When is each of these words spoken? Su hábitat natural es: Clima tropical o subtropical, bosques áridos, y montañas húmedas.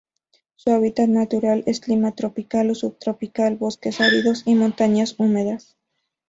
Su 0.55 0.71
hábitat 0.71 1.09
natural 1.09 1.61
es: 1.67 1.79
Clima 1.79 2.13
tropical 2.13 2.71
o 2.71 2.73
subtropical, 2.73 3.57
bosques 3.57 4.01
áridos, 4.01 4.41
y 4.47 4.55
montañas 4.55 5.13
húmedas. 5.19 5.77